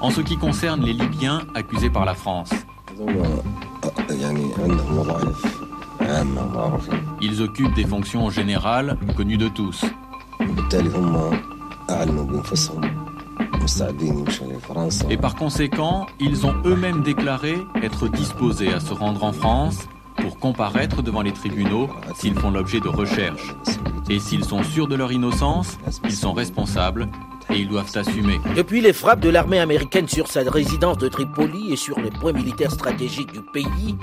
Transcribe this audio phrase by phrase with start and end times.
[0.00, 2.50] En ce qui concerne les Libyens accusés par la France,
[7.20, 9.84] ils occupent des fonctions générales connues de tous.
[15.10, 20.38] Et par conséquent, ils ont eux-mêmes déclaré être disposés à se rendre en France pour
[20.38, 23.54] comparaître devant les tribunaux s'ils font l'objet de recherches.
[24.08, 27.08] Et s'ils sont sûrs de leur innocence, ils sont responsables
[27.50, 28.40] et ils doivent assumer.
[28.56, 32.32] Depuis les frappes de l'armée américaine sur sa résidence de Tripoli et sur les points
[32.32, 33.96] militaires stratégiques du pays,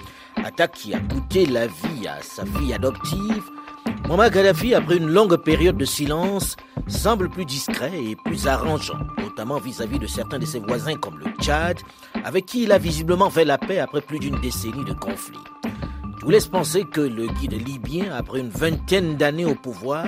[0.44, 3.44] attaque qui a coûté la vie à sa fille adoptive,
[4.07, 6.55] Muammar Gaddafi, après une longue période de silence,
[6.88, 11.28] semble plus discret et plus arrangeant, notamment vis-à-vis de certains de ses voisins comme le
[11.41, 11.78] Tchad,
[12.23, 15.39] avec qui il a visiblement fait la paix après plus d'une décennie de conflits.
[16.22, 20.05] Tout laisse penser que le guide libyen, après une vingtaine d'années au pouvoir,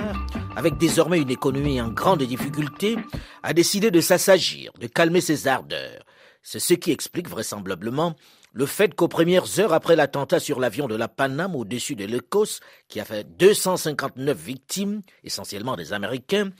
[0.54, 2.96] avec désormais une économie en grande difficulté,
[3.42, 6.04] a décidé de s'assagir, de calmer ses ardeurs.
[6.40, 8.14] C'est ce qui explique vraisemblablement
[8.52, 12.60] le fait qu'aux premières heures après l'attentat sur l'avion de la Paname au-dessus de l'Écosse,
[12.86, 16.50] qui a fait 259 victimes, essentiellement des Américains,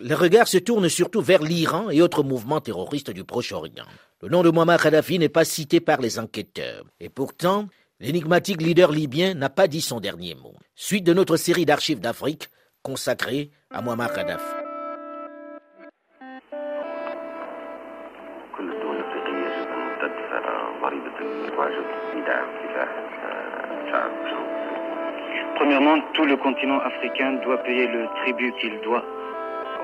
[0.00, 3.84] les regards se tournent surtout vers l'Iran et autres mouvements terroristes du Proche-Orient.
[4.22, 6.84] Le nom de Muammar Kadhafi n'est pas cité par les enquêteurs.
[7.00, 7.68] Et pourtant,
[8.02, 10.54] l'énigmatique leader libyen n'a pas dit son dernier mot.
[10.74, 12.48] Suite de notre série d'archives d'Afrique
[12.82, 14.44] consacrée à Muammar Kadhafi.
[25.54, 29.04] Premièrement, tout le continent africain doit payer le tribut qu'il doit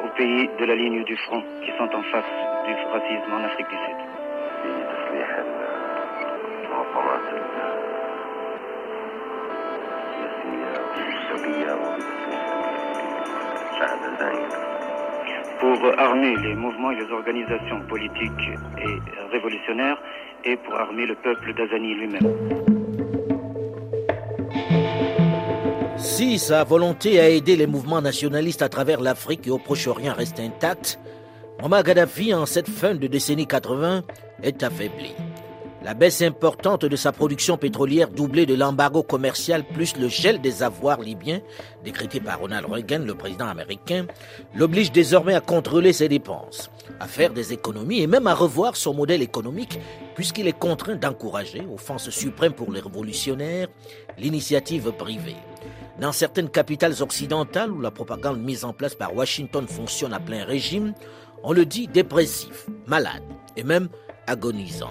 [0.04, 2.24] aux pays de la ligne du front qui sont en face
[2.66, 4.08] du racisme en Afrique du Sud.
[15.60, 18.48] Pour armer les mouvements et les organisations politiques
[18.78, 19.98] et révolutionnaires
[20.44, 22.68] et pour armer le peuple d'Azani lui-même.
[25.96, 30.40] Si sa volonté à aider les mouvements nationalistes à travers l'Afrique et au Proche-Orient reste
[30.40, 30.98] intacte,
[31.60, 34.02] Muammar Gaddafi, en cette fin de décennie 80,
[34.42, 35.14] est affaibli.
[35.84, 40.64] La baisse importante de sa production pétrolière doublée de l'embargo commercial plus le gel des
[40.64, 41.40] avoirs libyens,
[41.84, 44.06] décrété par Ronald Reagan, le président américain,
[44.56, 46.68] l'oblige désormais à contrôler ses dépenses,
[46.98, 49.78] à faire des économies et même à revoir son modèle économique
[50.16, 53.68] puisqu'il est contraint d'encourager, offense suprême pour les révolutionnaires,
[54.18, 55.36] l'initiative privée.
[56.00, 60.44] Dans certaines capitales occidentales où la propagande mise en place par Washington fonctionne à plein
[60.44, 60.92] régime,
[61.44, 63.22] on le dit dépressif, malade
[63.56, 63.88] et même
[64.26, 64.90] agonisant.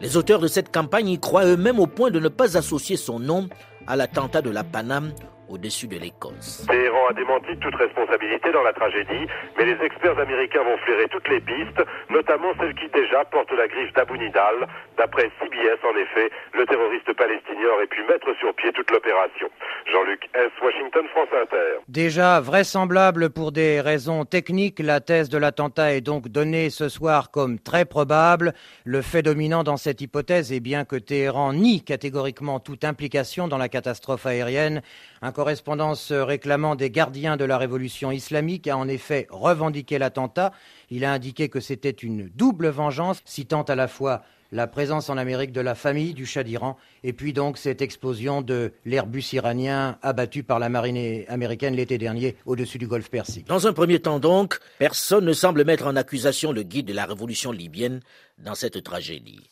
[0.00, 3.18] Les auteurs de cette campagne y croient eux-mêmes au point de ne pas associer son
[3.18, 3.48] nom
[3.86, 5.12] à l'attentat de la Paname
[5.50, 6.64] au-dessus de l'Écosse.
[6.68, 9.26] Téhéran a démenti toute responsabilité dans la tragédie,
[9.58, 13.66] mais les experts américains vont flairer toutes les pistes, notamment celles qui déjà portent la
[13.68, 14.66] griffe d'Abu Nidal.
[14.96, 19.48] D'après CBS, en effet, le terroriste palestinien aurait pu mettre sur pied toute l'opération.
[19.92, 20.50] Jean-Luc S.
[20.62, 21.80] Washington, France Inter.
[21.88, 27.30] Déjà vraisemblable pour des raisons techniques, la thèse de l'attentat est donc donnée ce soir
[27.30, 28.54] comme très probable.
[28.84, 33.58] Le fait dominant dans cette hypothèse est bien que Téhéran nie catégoriquement toute implication dans
[33.58, 34.82] la catastrophe aérienne.
[35.22, 40.52] Un correspondance réclamant des gardiens de la révolution islamique a en effet revendiqué l'attentat.
[40.90, 45.16] Il a indiqué que c'était une double vengeance, citant à la fois la présence en
[45.16, 49.96] Amérique de la famille du Shah d'Iran et puis donc cette explosion de l'Airbus iranien
[50.02, 53.46] abattu par la marine américaine l'été dernier au-dessus du golfe Persique.
[53.46, 57.06] Dans un premier temps donc, personne ne semble mettre en accusation le guide de la
[57.06, 58.00] révolution libyenne
[58.36, 59.48] dans cette tragédie.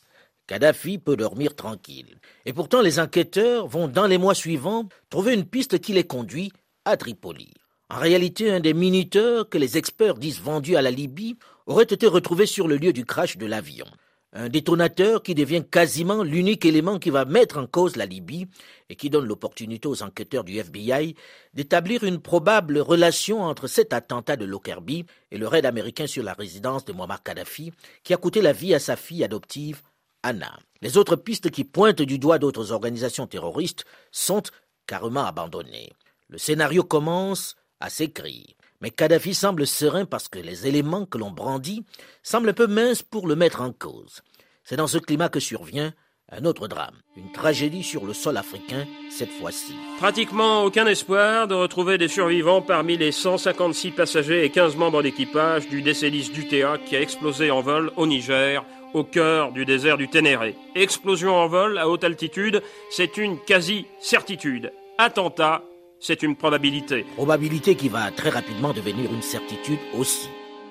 [0.49, 2.17] Kadhafi peut dormir tranquille.
[2.47, 6.51] Et pourtant, les enquêteurs vont, dans les mois suivants, trouver une piste qui les conduit
[6.85, 7.53] à Tripoli.
[7.91, 11.37] En réalité, un des minuteurs que les experts disent vendus à la Libye
[11.67, 13.85] aurait été retrouvé sur le lieu du crash de l'avion.
[14.33, 18.47] Un détonateur qui devient quasiment l'unique élément qui va mettre en cause la Libye
[18.89, 21.15] et qui donne l'opportunité aux enquêteurs du FBI
[21.53, 26.33] d'établir une probable relation entre cet attentat de Lockerbie et le raid américain sur la
[26.33, 27.71] résidence de Muammar Kadhafi
[28.03, 29.81] qui a coûté la vie à sa fille adoptive
[30.23, 30.57] Anna.
[30.81, 34.43] Les autres pistes qui pointent du doigt d'autres organisations terroristes sont
[34.87, 35.91] carrément abandonnées.
[36.29, 38.53] Le scénario commence à s'écrire.
[38.81, 41.85] Mais Kadhafi semble serein parce que les éléments que l'on brandit
[42.23, 44.21] semblent un peu minces pour le mettre en cause.
[44.63, 45.93] C'est dans ce climat que survient
[46.31, 49.73] un autre drame, une tragédie sur le sol africain cette fois-ci.
[49.97, 55.67] Pratiquement aucun espoir de retrouver des survivants parmi les 156 passagers et 15 membres d'équipage
[55.67, 58.63] du Décélis d'UTA qui a explosé en vol au Niger,
[58.93, 60.55] au cœur du désert du Ténéré.
[60.75, 64.71] Explosion en vol à haute altitude, c'est une quasi-certitude.
[64.97, 65.63] Attentat,
[65.99, 67.05] c'est une probabilité.
[67.15, 70.29] Probabilité qui va très rapidement devenir une certitude aussi.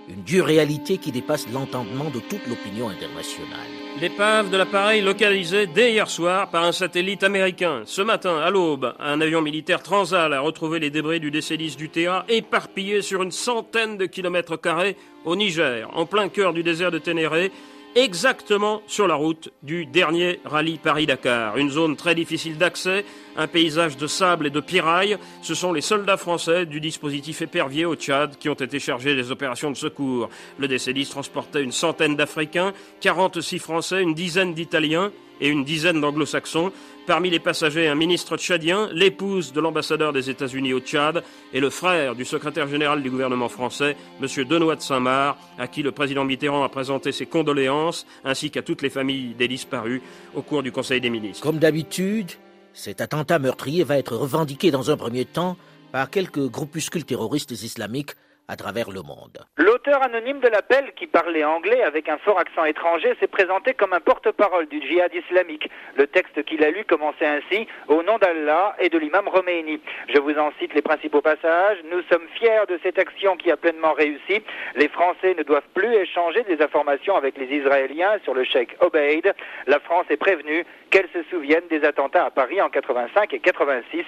[0.08, 3.68] Une dure réalité qui dépasse l'entendement de toute l'opinion internationale.
[4.00, 7.82] L'épave de l'appareil localisé dès hier soir par un satellite américain.
[7.84, 11.90] Ce matin, à l'aube, un avion militaire Transal a retrouvé les débris du décélis du
[11.90, 16.90] TA éparpillés sur une centaine de kilomètres carrés au Niger, en plein cœur du désert
[16.90, 17.50] de Ténéré,
[17.98, 21.56] exactement sur la route du dernier rallye Paris-Dakar.
[21.56, 23.04] Une zone très difficile d'accès,
[23.36, 25.16] un paysage de sable et de pirailles.
[25.42, 29.30] Ce sont les soldats français du dispositif épervier au Tchad qui ont été chargés des
[29.30, 30.28] opérations de secours.
[30.58, 35.10] Le Décélis transportait une centaine d'Africains, 46 Français, une dizaine d'Italiens
[35.40, 36.72] et une dizaine d'anglo-saxons.
[37.06, 41.22] Parmi les passagers, un ministre tchadien, l'épouse de l'ambassadeur des États-Unis au Tchad
[41.54, 44.44] et le frère du secrétaire général du gouvernement français, M.
[44.44, 48.82] Denois de Saint-Marc, à qui le président Mitterrand a présenté ses condoléances, ainsi qu'à toutes
[48.82, 50.02] les familles des disparus
[50.34, 51.42] au cours du Conseil des ministres.
[51.42, 52.32] Comme d'habitude,
[52.74, 55.56] cet attentat meurtrier va être revendiqué dans un premier temps
[55.92, 58.12] par quelques groupuscules terroristes islamiques
[58.48, 59.38] à travers le monde.
[59.58, 63.92] L'auteur anonyme de l'appel, qui parlait anglais avec un fort accent étranger, s'est présenté comme
[63.92, 65.70] un porte-parole du djihad islamique.
[65.96, 69.80] Le texte qu'il a lu commençait ainsi Au nom d'Allah et de l'imam Khomeini.
[70.08, 71.78] Je vous en cite les principaux passages.
[71.90, 74.42] Nous sommes fiers de cette action qui a pleinement réussi.
[74.76, 79.34] Les Français ne doivent plus échanger des informations avec les Israéliens sur le cheikh Obeid.
[79.66, 84.04] La France est prévenue qu'elle se souvienne des attentats à Paris en 85 et 86.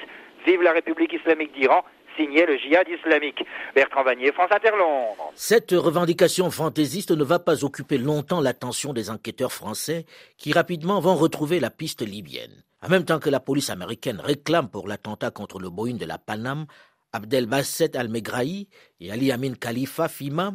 [0.46, 1.84] Vive la République islamique d'Iran
[2.16, 3.44] signé le djihad islamique.
[3.74, 4.70] Bertrand Vanier, France Inter.
[5.34, 11.16] Cette revendication fantaisiste ne va pas occuper longtemps l'attention des enquêteurs français qui rapidement vont
[11.16, 12.62] retrouver la piste libyenne.
[12.82, 16.18] En même temps que la police américaine réclame pour l'attentat contre le Boeing de la
[16.18, 16.66] Paname
[17.12, 18.68] Abdel Basset al-Megrahi
[19.00, 20.52] et Ali Amin Khalifa Fima,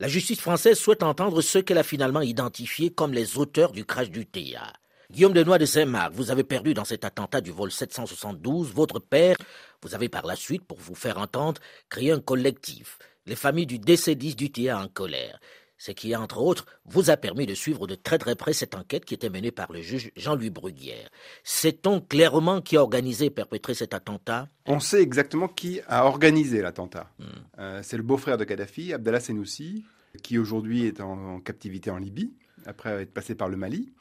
[0.00, 4.10] la justice française souhaite entendre ceux qu'elle a finalement identifiés comme les auteurs du crash
[4.10, 4.72] du TA.
[5.12, 9.36] Guillaume Denois de Saint-Marc, vous avez perdu dans cet attentat du vol 772 votre père.
[9.82, 11.60] Vous avez par la suite, pour vous faire entendre,
[11.90, 12.98] créé un collectif.
[13.26, 15.38] Les familles du décédis du TA en colère.
[15.76, 19.04] Ce qui, entre autres, vous a permis de suivre de très très près cette enquête
[19.04, 21.10] qui était menée par le juge Jean-Louis Bruguière.
[21.44, 24.48] Sait-on clairement qui a organisé et perpétré cet attentat?
[24.64, 27.10] On sait exactement qui a organisé l'attentat.
[27.18, 27.24] Hmm.
[27.58, 29.84] Euh, c'est le beau-frère de Kadhafi, Abdallah Senoussi,
[30.22, 32.32] qui aujourd'hui est en captivité en Libye
[32.64, 33.92] après être passé par le Mali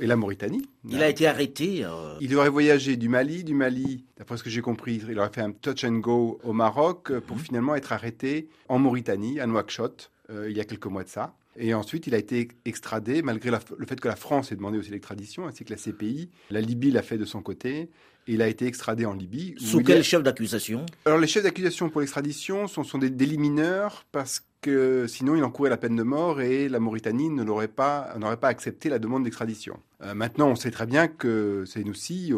[0.00, 0.62] et la Mauritanie.
[0.88, 1.84] Il a été arrêté.
[1.84, 5.30] Euh, il aurait voyagé du Mali, du Mali, d'après ce que j'ai compris, il aurait
[5.32, 7.42] fait un touch and go au Maroc pour mhm.
[7.42, 11.34] finalement être arrêté en Mauritanie, à Nouakchott, euh, il y a quelques mois de ça.
[11.56, 14.90] Et ensuite, il a été extradé, malgré le fait que la France ait demandé aussi
[14.90, 16.30] l'extradition, ainsi que la CPI.
[16.50, 17.90] La Libye l'a fait de son côté.
[18.28, 19.54] Et il a été extradé en Libye.
[19.58, 20.86] Sous quel chef d'accusation?
[21.04, 25.70] Alors, les chefs d'accusation pour l'extradition sont, sont des délimineurs parce que sinon il encourait
[25.70, 29.24] la peine de mort et la Mauritanie ne l'aurait pas, n'aurait pas accepté la demande
[29.24, 29.78] d'extradition.
[30.02, 32.32] Euh, maintenant, on sait très bien que Senoussi,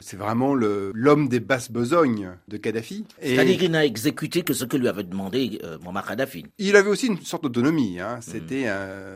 [0.00, 3.04] c'est vraiment l'homme des basses besognes de Kadhafi.
[3.22, 6.46] C'est-à-dire qu'il n'a exécuté que ce que lui avait demandé euh, Muammar Kadhafi.
[6.58, 8.00] Il avait aussi une sorte d'autonomie.
[8.00, 8.18] Hein.
[8.20, 8.66] C'était,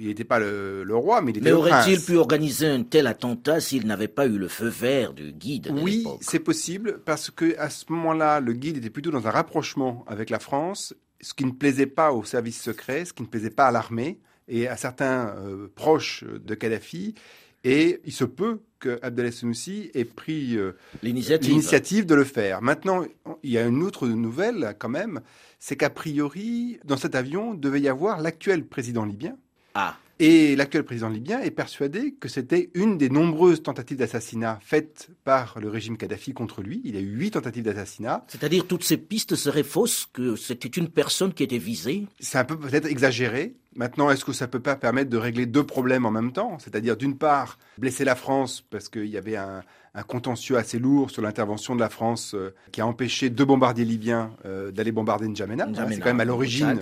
[0.00, 3.60] il n'était pas le, roi, mais il était mais aurait-il pu organiser un tel attentat
[3.60, 7.70] s'il n'avait pas eu le feu vert du guide Oui, c'est possible parce que à
[7.70, 11.52] ce moment-là, le guide était plutôt dans un rapprochement avec la France ce qui ne
[11.52, 15.34] plaisait pas aux services secrets, ce qui ne plaisait pas à l'armée et à certains
[15.36, 17.14] euh, proches de Kadhafi.
[17.62, 20.72] Et il se peut que Abdel Senoussi ait pris euh,
[21.02, 22.62] l'initiative de le faire.
[22.62, 23.04] Maintenant,
[23.42, 25.20] il y a une autre nouvelle quand même,
[25.58, 29.36] c'est qu'a priori, dans cet avion, devait y avoir l'actuel président libyen.
[29.74, 29.96] Ah.
[30.22, 35.58] Et l'actuel président libyen est persuadé que c'était une des nombreuses tentatives d'assassinat faites par
[35.58, 36.82] le régime Kadhafi contre lui.
[36.84, 38.26] Il y a eu huit tentatives d'assassinat.
[38.28, 42.06] C'est-à-dire toutes ces pistes seraient fausses, que c'était une personne qui était visée?
[42.18, 45.64] C'est un peu peut-être exagéré, Maintenant, est-ce que ça peut pas permettre de régler deux
[45.64, 46.58] problèmes en même temps?
[46.58, 49.62] C'est-à-dire, d'une part, blesser la France parce qu'il y avait un,
[50.08, 54.32] contentieux assez lourd sur l'intervention de la France euh, qui a empêché deux bombardiers libyens
[54.44, 55.68] euh, d'aller bombarder N'Djamena.
[55.88, 56.80] c'est quand même à l'origine.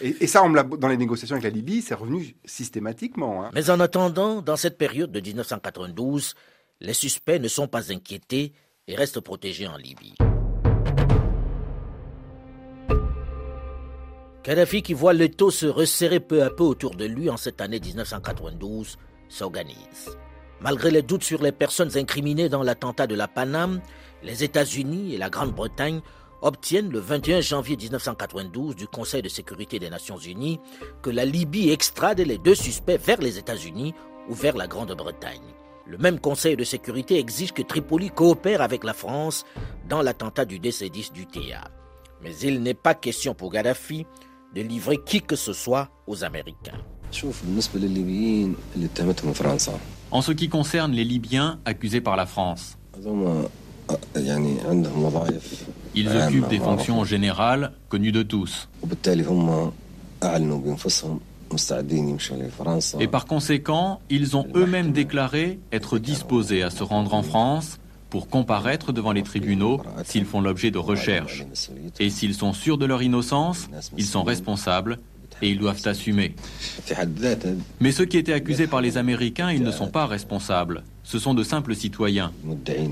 [0.00, 0.42] Et, ça,
[0.78, 3.44] dans les négociations avec la Libye, c'est revenu systématiquement.
[3.44, 3.50] Hein.
[3.54, 6.34] Mais en attendant, dans cette période de 1992,
[6.80, 8.52] les suspects ne sont pas inquiétés
[8.88, 10.14] et restent protégés en Libye.
[14.42, 17.78] Kadhafi, qui voit l'étau se resserrer peu à peu autour de lui en cette année
[17.78, 18.96] 1992,
[19.28, 20.16] s'organise.
[20.62, 23.80] Malgré les doutes sur les personnes incriminées dans l'attentat de la Paname,
[24.22, 26.00] les États-Unis et la Grande-Bretagne
[26.40, 30.58] obtiennent le 21 janvier 1992 du Conseil de sécurité des Nations Unies
[31.02, 33.94] que la Libye extrade les deux suspects vers les États-Unis
[34.30, 35.54] ou vers la Grande-Bretagne.
[35.86, 39.44] Le même Conseil de sécurité exige que Tripoli coopère avec la France
[39.86, 41.68] dans l'attentat du DC-10 du TA.
[42.22, 44.06] Mais il n'est pas question pour Gaddafi
[44.54, 46.78] de livrer qui que ce soit aux Américains.
[50.10, 52.76] En ce qui concerne les Libyens accusés par la France,
[55.94, 58.68] ils occupent des fonctions générales connues de tous.
[63.00, 67.79] Et par conséquent, ils ont eux-mêmes déclaré être disposés à se rendre en France
[68.10, 71.44] pour comparaître devant les tribunaux s'ils font l'objet de recherches.
[71.98, 74.98] Et s'ils sont sûrs de leur innocence, ils sont responsables
[75.42, 76.34] et ils doivent assumer.
[77.80, 80.82] Mais ceux qui étaient accusés par les Américains, ils ne sont pas responsables.
[81.02, 82.32] Ce sont de simples citoyens.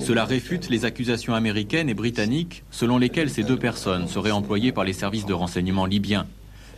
[0.01, 4.85] Cela réfute les accusations américaines et britanniques selon lesquelles ces deux personnes seraient employées par
[4.85, 6.27] les services de renseignement libyens.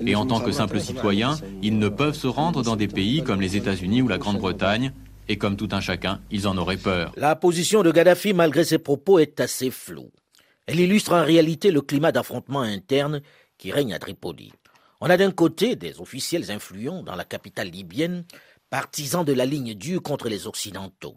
[0.06, 3.40] Et en tant que simples citoyens, ils ne peuvent se rendre dans des pays comme
[3.40, 4.92] les États-Unis ou la Grande-Bretagne
[5.28, 7.12] et comme tout un chacun, ils en auraient peur.
[7.16, 10.10] La position de Gaddafi, malgré ses propos, est assez floue.
[10.66, 13.22] Elle illustre en réalité le climat d'affrontement interne
[13.58, 14.52] qui règne à Tripoli.
[15.00, 18.24] On a d'un côté des officiels influents dans la capitale libyenne,
[18.68, 21.16] partisans de la ligne dure contre les Occidentaux.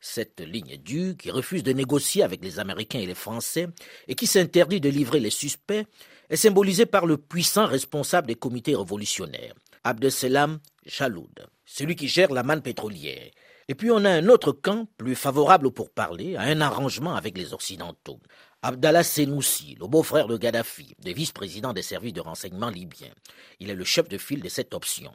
[0.00, 3.68] Cette ligne dure, qui refuse de négocier avec les Américains et les Français
[4.08, 5.86] et qui s'interdit de livrer les suspects,
[6.30, 9.54] est symbolisée par le puissant responsable des comités révolutionnaires,
[9.84, 13.30] Abdeselam Jaloud, celui qui gère la manne pétrolière,
[13.68, 17.38] et puis on a un autre camp, plus favorable pour parler, à un arrangement avec
[17.38, 18.18] les Occidentaux.
[18.62, 23.14] Abdallah Senoussi, le beau-frère de Gaddafi, le vice-président des services de renseignement libyens.
[23.60, 25.12] Il est le chef de file de cette option.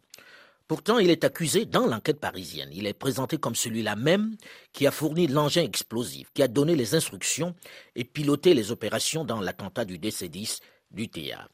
[0.70, 2.70] Pourtant, il est accusé dans l'enquête parisienne.
[2.72, 4.38] Il est présenté comme celui-là même
[4.72, 7.54] qui a fourni l'engin explosif, qui a donné les instructions
[7.96, 11.50] et piloté les opérations dans l'attentat du DC-10 du TA.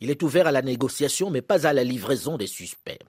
[0.00, 3.00] Il est ouvert à la négociation, mais pas à la livraison des suspects.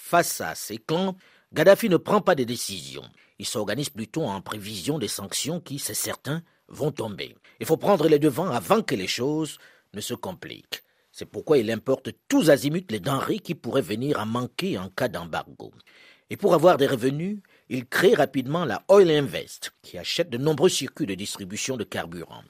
[0.00, 1.14] Face à ces clans,
[1.52, 3.08] Gaddafi ne prend pas de décisions.
[3.38, 7.36] Il s'organise plutôt en prévision des sanctions qui, c'est certain, vont tomber.
[7.60, 9.58] Il faut prendre les devants avant que les choses
[9.92, 10.82] ne se compliquent.
[11.12, 15.06] C'est pourquoi il importe tous azimuts les denrées qui pourraient venir à manquer en cas
[15.06, 15.70] d'embargo.
[16.30, 20.70] Et pour avoir des revenus, il crée rapidement la Oil Invest, qui achète de nombreux
[20.70, 22.42] circuits de distribution de carburant,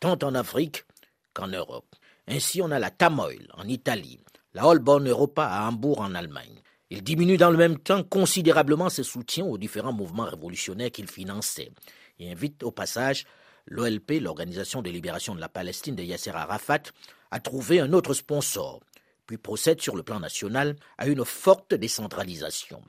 [0.00, 0.86] tant en Afrique
[1.34, 1.94] qu'en Europe.
[2.26, 4.18] Ainsi, on a la Tamoil en Italie,
[4.54, 9.02] la Holborn Europa à Hambourg en Allemagne, il diminue dans le même temps considérablement ses
[9.02, 11.72] soutiens aux différents mouvements révolutionnaires qu'il finançait
[12.18, 13.26] et invite au passage
[13.66, 16.82] l'OLP, l'Organisation de libération de la Palestine de Yasser Arafat,
[17.30, 18.80] à trouver un autre sponsor,
[19.26, 22.82] puis procède sur le plan national à une forte décentralisation.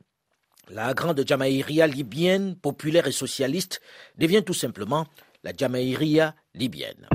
[0.69, 3.81] La grande Jamaïria libyenne, populaire et socialiste,
[4.17, 5.07] devient tout simplement
[5.43, 7.07] la Jamaïria libyenne.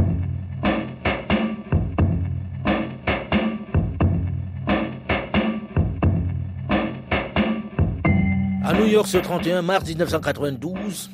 [8.82, 11.10] New York, ce 31 mars 1992,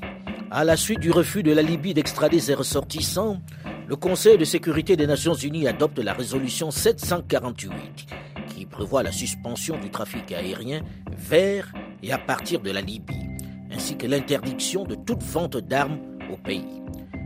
[0.50, 3.42] à la suite du refus de la Libye d'extrader ses ressortissants,
[3.86, 8.06] le Conseil de sécurité des Nations Unies adopte la résolution 748
[8.48, 10.80] qui prévoit la suspension du trafic aérien
[11.14, 11.70] vers
[12.02, 13.28] et à partir de la Libye,
[13.70, 15.98] ainsi que l'interdiction de toute vente d'armes
[16.32, 16.82] au pays.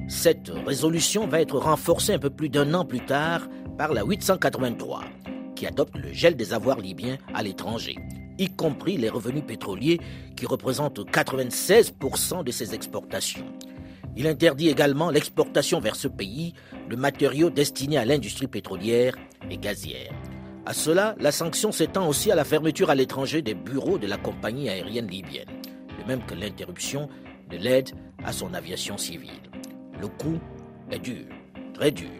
[0.09, 3.43] Cette résolution va être renforcée un peu plus d'un an plus tard
[3.79, 5.05] par la 883,
[5.55, 7.97] qui adopte le gel des avoirs libyens à l'étranger
[8.43, 10.01] y compris les revenus pétroliers
[10.37, 13.47] qui représentent 96% de ses exportations.
[14.17, 16.53] Il interdit également l'exportation vers ce pays
[16.91, 19.15] de matériaux destinés à l'industrie pétrolière
[19.51, 20.13] et gazière.
[20.67, 24.17] À cela, la sanction s'étend aussi à la fermeture à l'étranger des bureaux de la
[24.17, 25.49] compagnie aérienne libyenne,
[25.99, 27.09] de même que l'interruption
[27.51, 27.91] de l'aide
[28.25, 29.31] à son aviation civile.
[30.01, 30.39] Le coup
[30.91, 31.25] est dur,
[31.75, 32.11] très dur.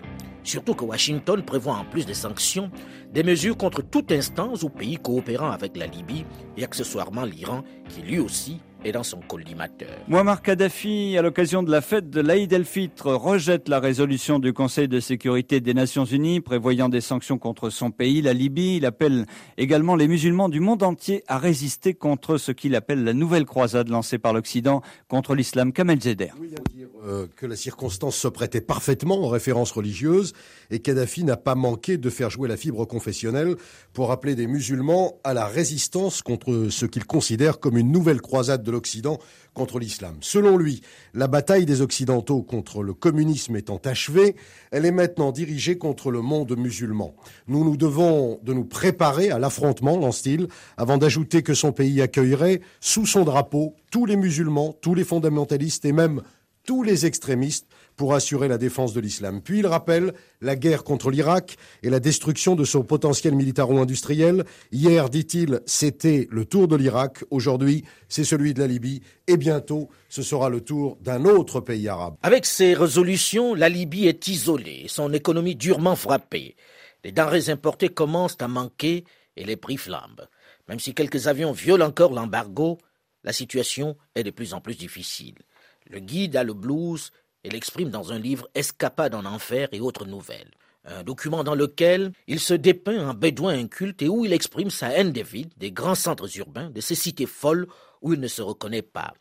[0.45, 2.71] Surtout que Washington prévoit en plus des sanctions
[3.13, 6.25] des mesures contre toute instance ou pays coopérant avec la Libye
[6.57, 9.89] et accessoirement l'Iran qui lui aussi et dans son collimateur.
[10.09, 14.89] Muammar Kadhafi, à l'occasion de la fête de l'Aïd el-Fitr, rejette la résolution du Conseil
[14.89, 18.77] de sécurité des Nations Unies prévoyant des sanctions contre son pays, la Libye.
[18.77, 23.13] Il appelle également les musulmans du monde entier à résister contre ce qu'il appelle la
[23.13, 25.73] nouvelle croisade lancée par l'Occident contre l'islam.
[25.73, 26.31] Kamel Zeder.
[26.41, 30.33] Oui, dire euh, que la circonstance se prêtait parfaitement aux références religieuses
[30.71, 33.57] et Kadhafi n'a pas manqué de faire jouer la fibre confessionnelle
[33.93, 38.63] pour appeler des musulmans à la résistance contre ce qu'il considère comme une nouvelle croisade
[38.63, 39.19] de l'Occident
[39.55, 40.17] contre l'islam.
[40.21, 40.83] Selon lui,
[41.15, 44.35] la bataille des Occidentaux contre le communisme étant achevée,
[44.73, 47.15] elle est maintenant dirigée contre le monde musulman.
[47.47, 52.61] Nous nous devons de nous préparer à l'affrontement, lance-t-il, avant d'ajouter que son pays accueillerait
[52.81, 56.23] sous son drapeau tous les musulmans, tous les fondamentalistes et même
[56.65, 59.43] tous les extrémistes pour assurer la défense de l'islam.
[59.43, 64.45] Puis il rappelle la guerre contre l'Irak et la destruction de son potentiel militaro-industriel.
[64.71, 67.25] Hier, dit-il, c'était le tour de l'Irak.
[67.31, 69.03] Aujourd'hui, c'est celui de la Libye.
[69.27, 72.17] Et bientôt, ce sera le tour d'un autre pays arabe.
[72.23, 76.57] Avec ces résolutions, la Libye est isolée, son économie durement frappée.
[77.05, 79.05] Les denrées importées commencent à manquer
[79.37, 80.29] et les prix flambent.
[80.69, 82.79] Même si quelques avions violent encore l'embargo,
[83.25, 85.35] la situation est de plus en plus difficile.
[85.87, 87.11] Le guide a le blues
[87.45, 90.51] et l'exprime dans un livre Escapade en enfer et autres nouvelles.
[90.85, 94.89] Un document dans lequel il se dépeint en bédouin inculte et où il exprime sa
[94.89, 97.69] haine des villes, des grands centres urbains, de ces cités folles
[98.01, 99.15] où il ne se reconnaît pas.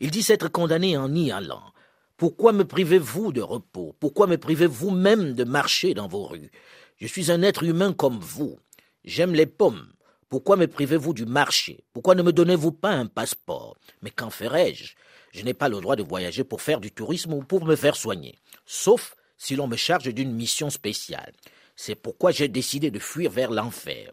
[0.00, 1.72] Il dit s'être condamné en y allant.
[2.16, 3.96] Pourquoi me privez-vous de repos?
[3.98, 6.50] Pourquoi me privez-vous même de marcher dans vos rues?
[6.96, 8.58] Je suis un être humain comme vous.
[9.04, 9.88] J'aime les pommes.
[10.28, 11.84] Pourquoi me privez-vous du marché?
[11.92, 13.76] Pourquoi ne me donnez-vous pas un passeport?
[14.02, 14.94] Mais qu'en ferais-je
[15.32, 17.96] Je, n'ai pas le droit de voyager pour faire du tourisme ou pour me faire
[17.96, 21.32] soigner, sauf si l'on me charge d'une mission spéciale.
[21.76, 24.12] C'est pourquoi j'ai décidé de fuir vers l'enfer.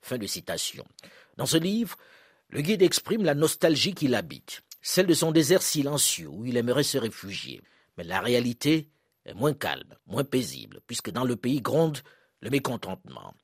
[0.00, 0.84] Fin de citation.
[1.36, 1.96] Dans ce livre,
[2.48, 6.82] le guide exprime la nostalgie qu'il habite, celle de son désert silencieux où il aimerait
[6.82, 7.60] se réfugier.
[7.96, 8.88] Mais la réalité
[9.24, 11.98] est moins calme, moins paisible, puisque dans le pays gronde
[12.40, 13.34] le mécontentement.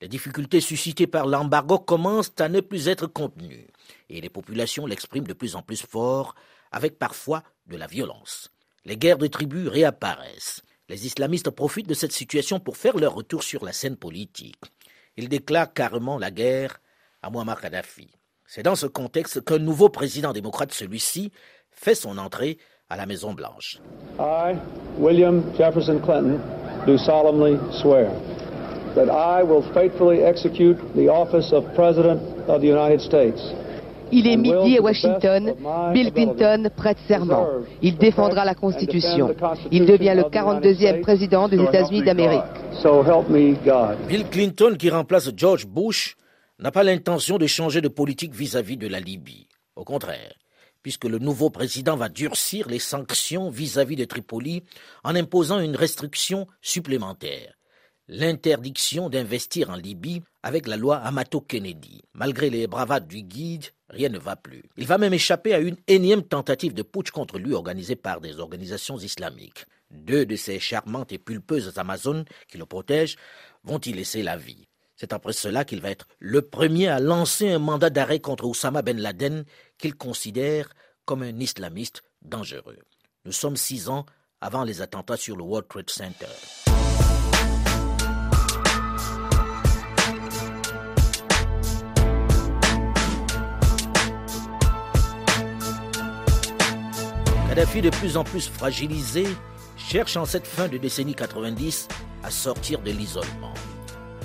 [0.00, 3.66] Les difficultés suscitées par l'embargo commencent à ne plus être contenues,
[4.08, 6.34] et les populations l'expriment de plus en plus fort,
[6.72, 8.50] avec parfois de la violence.
[8.84, 10.62] Les guerres de tribus réapparaissent.
[10.88, 14.56] Les islamistes profitent de cette situation pour faire leur retour sur la scène politique.
[15.16, 16.80] Ils déclarent carrément la guerre
[17.22, 18.08] à Muammar Kadhafi.
[18.46, 21.32] C'est dans ce contexte qu'un nouveau président démocrate, celui-ci,
[21.70, 22.56] fait son entrée
[22.88, 23.78] à la Maison Blanche.
[24.18, 24.56] I,
[24.98, 26.40] William Jefferson Clinton,
[26.86, 28.10] do solemnly swear
[28.94, 33.40] that I will faithfully execute the office of President of the United States.
[34.12, 35.54] Il est midi à Washington.
[35.92, 37.48] Bill Clinton prête serment.
[37.82, 39.34] Il défendra la Constitution.
[39.70, 42.42] Il devient le 42e président des États-Unis d'Amérique.
[44.08, 46.16] Bill Clinton, qui remplace George Bush,
[46.58, 49.46] n'a pas l'intention de changer de politique vis-à-vis de la Libye.
[49.76, 50.34] Au contraire,
[50.82, 54.64] puisque le nouveau président va durcir les sanctions vis-à-vis de Tripoli
[55.04, 57.57] en imposant une restriction supplémentaire
[58.08, 62.02] l'interdiction d'investir en Libye avec la loi Amato-Kennedy.
[62.14, 64.62] Malgré les bravades du guide, rien ne va plus.
[64.76, 68.40] Il va même échapper à une énième tentative de putsch contre lui organisée par des
[68.40, 69.66] organisations islamiques.
[69.90, 73.16] Deux de ces charmantes et pulpeuses Amazones qui le protègent
[73.64, 74.68] vont y laisser la vie.
[74.96, 78.82] C'est après cela qu'il va être le premier à lancer un mandat d'arrêt contre Oussama
[78.82, 79.44] Ben Laden
[79.78, 80.70] qu'il considère
[81.04, 82.78] comme un islamiste dangereux.
[83.24, 84.06] Nous sommes six ans
[84.40, 86.26] avant les attentats sur le World Trade Center.
[97.58, 99.26] Kadhafi, de plus en plus fragilisé,
[99.76, 101.88] cherche en cette fin de décennie 90
[102.22, 103.52] à sortir de l'isolement.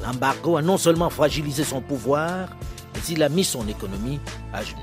[0.03, 2.49] L'embargo a non seulement fragilisé son pouvoir,
[2.93, 4.19] mais il a mis son économie
[4.53, 4.77] à genoux.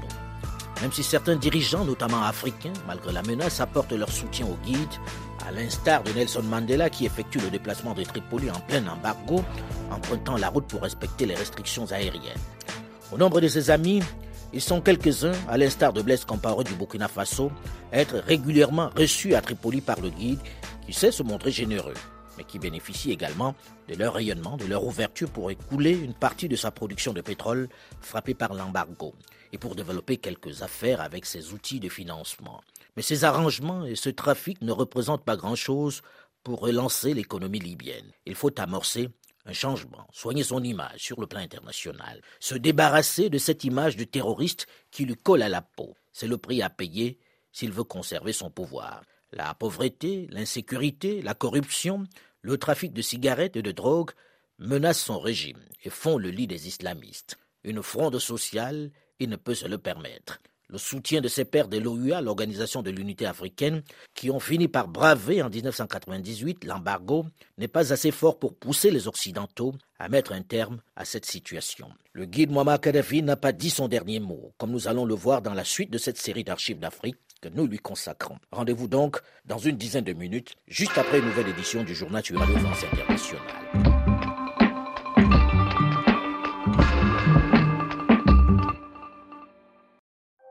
[0.82, 4.94] Même si certains dirigeants, notamment africains, malgré la menace, apportent leur soutien au guide,
[5.46, 9.44] à l'instar de Nelson Mandela qui effectue le déplacement de Tripoli en plein embargo,
[9.92, 12.42] empruntant la route pour respecter les restrictions aériennes.
[13.12, 14.02] Au nombre de ses amis,
[14.52, 17.52] ils sont quelques-uns, à l'instar de Blaise Compaoré du Burkina Faso,
[17.92, 20.40] à être régulièrement reçus à Tripoli par le guide,
[20.84, 21.94] qui sait se montrer généreux,
[22.36, 23.54] mais qui bénéficie également
[23.88, 27.68] de leur rayonnement, de leur ouverture pour écouler une partie de sa production de pétrole
[28.00, 29.14] frappée par l'embargo,
[29.52, 32.60] et pour développer quelques affaires avec ses outils de financement.
[32.96, 36.02] Mais ces arrangements et ce trafic ne représentent pas grand-chose
[36.42, 38.10] pour relancer l'économie libyenne.
[38.26, 39.10] Il faut amorcer
[39.46, 44.04] un changement, soigner son image sur le plan international, se débarrasser de cette image de
[44.04, 45.96] terroriste qui lui colle à la peau.
[46.12, 47.18] C'est le prix à payer
[47.52, 49.02] s'il veut conserver son pouvoir.
[49.32, 52.04] La pauvreté, l'insécurité, la corruption,
[52.42, 54.12] le trafic de cigarettes et de drogues
[54.58, 57.38] menacent son régime et font le lit des islamistes.
[57.64, 61.78] Une fronde sociale, il ne peut se le permettre le soutien de ses pairs de
[61.78, 63.82] l'OUA, l'Organisation de l'Unité africaine,
[64.14, 67.26] qui ont fini par braver en 1998 l'embargo,
[67.58, 71.88] n'est pas assez fort pour pousser les Occidentaux à mettre un terme à cette situation.
[72.12, 75.42] Le guide Muammar Kadhafi n'a pas dit son dernier mot, comme nous allons le voir
[75.42, 78.38] dans la suite de cette série d'archives d'Afrique que nous lui consacrons.
[78.52, 82.38] Rendez-vous donc dans une dizaine de minutes, juste après une nouvelle édition du journal sur
[82.38, 83.89] Radio France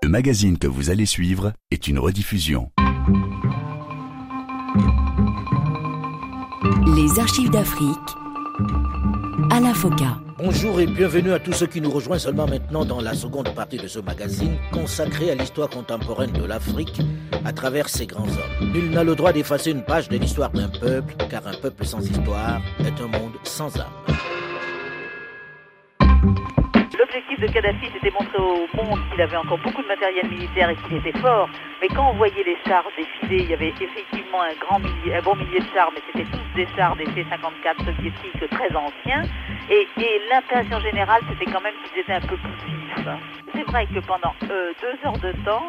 [0.09, 2.71] Le magazine que vous allez suivre est une rediffusion.
[6.87, 8.09] Les archives d'Afrique,
[9.51, 10.17] à la FOCA.
[10.39, 13.77] Bonjour et bienvenue à tous ceux qui nous rejoignent seulement maintenant dans la seconde partie
[13.77, 16.99] de ce magazine consacré à l'histoire contemporaine de l'Afrique
[17.45, 18.71] à travers ses grands hommes.
[18.73, 22.01] Nul n'a le droit d'effacer une page de l'histoire d'un peuple, car un peuple sans
[22.01, 23.85] histoire est un monde sans âme.
[27.39, 30.97] De Kadhafi, c'était montrer au monde qu'il avait encore beaucoup de matériel militaire et qu'il
[30.97, 31.49] était fort.
[31.82, 35.21] Mais quand on voyait les chars défiler, il y avait effectivement un, grand millier, un
[35.21, 39.23] bon millier de chars, mais c'était tous des chars des T-54 soviétiques très anciens.
[39.69, 39.88] Et,
[40.30, 43.08] l'impression générale, c'était quand même qu'ils étaient un peu plus vifs.
[43.54, 45.67] C'est vrai que pendant euh, deux heures de temps,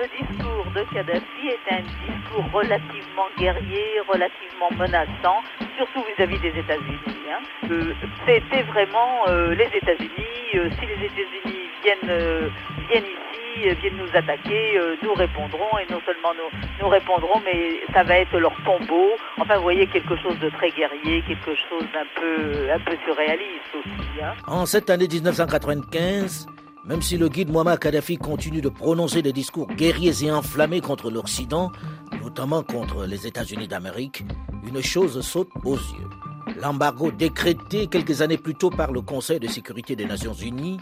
[0.00, 5.42] le discours de Kadhafi était un discours relativement guerrier, relativement menaçant,
[5.76, 7.20] surtout vis-à-vis des États-Unis.
[7.30, 7.42] Hein.
[7.70, 7.92] Euh,
[8.26, 10.40] c'était vraiment euh, les États-Unis.
[10.54, 12.50] Euh, si les États-Unis viennent,
[12.88, 18.02] viennent ici, viennent nous attaquer, nous répondrons et non seulement nous, nous répondrons, mais ça
[18.02, 19.10] va être leur tombeau.
[19.38, 23.74] Enfin, vous voyez quelque chose de très guerrier, quelque chose d'un peu, un peu surréaliste
[23.74, 24.22] aussi.
[24.22, 24.32] Hein.
[24.46, 26.46] En cette année 1995,
[26.84, 31.10] même si le guide Muammar Kadhafi continue de prononcer des discours guerriers et enflammés contre
[31.10, 31.70] l'Occident,
[32.22, 34.24] notamment contre les États-Unis d'Amérique,
[34.66, 36.08] une chose saute aux yeux.
[36.60, 40.78] L'embargo décrété quelques années plus tôt par le Conseil de sécurité des Nations Unies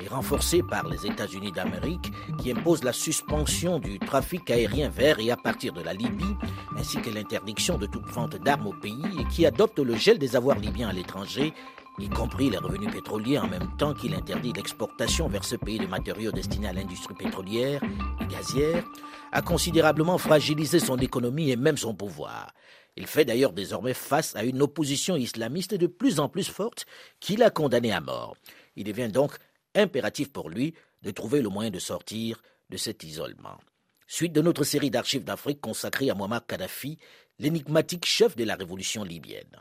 [0.00, 5.30] et renforcé par les États-Unis d'Amérique qui impose la suspension du trafic aérien vers et
[5.30, 6.36] à partir de la Libye,
[6.78, 10.36] ainsi que l'interdiction de toute vente d'armes au pays et qui adopte le gel des
[10.36, 11.52] avoirs libyens à l'étranger
[11.98, 15.86] y compris les revenus pétroliers, en même temps qu'il interdit l'exportation vers ce pays de
[15.86, 17.82] matériaux destinés à l'industrie pétrolière
[18.20, 18.84] et gazière,
[19.32, 22.52] a considérablement fragilisé son économie et même son pouvoir.
[22.96, 26.86] Il fait d'ailleurs désormais face à une opposition islamiste de plus en plus forte
[27.20, 28.36] qui l'a condamné à mort.
[28.76, 29.32] Il devient donc
[29.74, 33.58] impératif pour lui de trouver le moyen de sortir de cet isolement.
[34.06, 36.98] Suite de notre série d'archives d'Afrique consacrée à Muammar Kadhafi,
[37.38, 39.60] l'énigmatique chef de la révolution libyenne.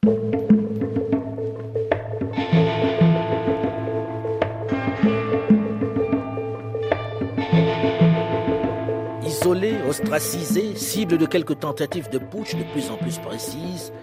[9.48, 13.94] Isolé, ostracisé, cible de quelques tentatives de putsch de plus en plus précises,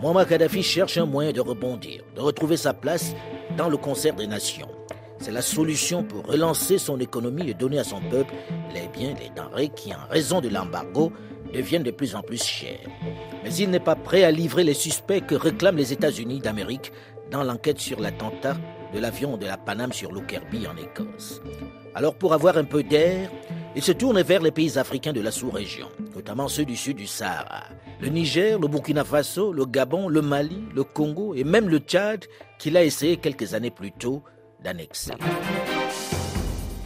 [0.00, 3.14] Muammar Kadhafi cherche un moyen de rebondir, de retrouver sa place
[3.58, 4.70] dans le concert des nations.
[5.18, 8.32] C'est la solution pour relancer son économie et donner à son peuple
[8.72, 11.12] les biens, les denrées qui, en raison de l'embargo,
[11.52, 12.88] deviennent de plus en plus chers.
[13.44, 16.90] Mais il n'est pas prêt à livrer les suspects que réclament les États-Unis d'Amérique
[17.30, 18.56] dans l'enquête sur l'attentat
[18.94, 21.42] de l'avion de la Paname sur Lockerbie en Écosse.
[21.94, 23.30] Alors pour avoir un peu d'air,
[23.76, 27.06] il se tourne vers les pays africains de la sous-région, notamment ceux du sud du
[27.06, 27.64] Sahara.
[28.00, 32.24] Le Niger, le Burkina Faso, le Gabon, le Mali, le Congo et même le Tchad
[32.58, 34.22] qu'il a essayé quelques années plus tôt
[34.64, 35.12] d'annexer.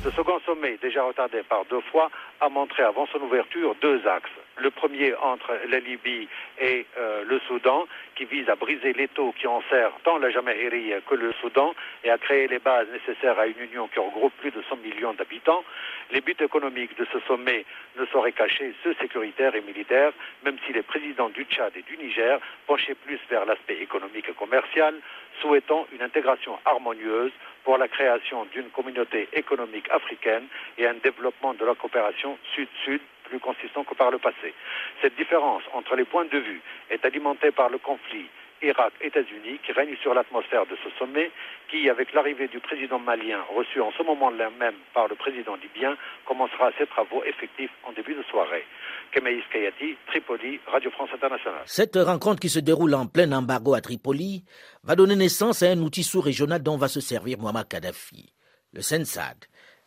[0.03, 4.29] Ce second sommet, déjà retardé par deux fois, a montré avant son ouverture deux axes.
[4.61, 6.29] Le premier entre la Libye
[6.61, 10.93] et euh, le Soudan, qui vise à briser l'étau qui en sert tant la Jamaïrie
[11.09, 14.51] que le Soudan et à créer les bases nécessaires à une union qui regroupe plus
[14.51, 15.65] de 100 millions d'habitants.
[16.11, 17.65] Les buts économiques de ce sommet
[17.99, 20.13] ne sauraient cacher ceux sécuritaires et militaires,
[20.45, 24.35] même si les présidents du Tchad et du Niger penchaient plus vers l'aspect économique et
[24.35, 24.95] commercial,
[25.41, 27.33] souhaitant une intégration harmonieuse
[27.65, 30.45] pour la création d'une communauté économique africaine
[30.77, 34.53] et un développement de la coopération sud-sud plus consistant que par le passé.
[35.01, 38.27] Cette différence entre les points de vue est alimentée par le conflit
[38.63, 41.31] Irak-États-Unis qui règne sur l'atmosphère de ce sommet
[41.71, 45.97] qui, avec l'arrivée du président malien reçu en ce moment-là même par le président libyen,
[46.27, 48.65] commencera ses travaux effectifs en début de soirée.
[49.13, 51.63] Kemeïs Kayati, Tripoli, Radio France Internationale.
[51.65, 54.45] Cette rencontre qui se déroule en plein embargo à Tripoli
[54.85, 58.33] va donner naissance à un outil sous-régional dont va se servir Muammar Kadhafi,
[58.73, 59.47] le SENSAD,